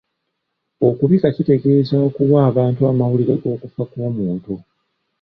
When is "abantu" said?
2.49-2.81